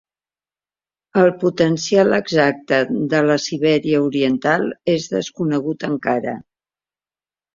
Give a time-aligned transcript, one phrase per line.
[1.23, 2.79] El potencial exacte
[3.11, 6.37] de la Sibèria Oriental és desconegut encara.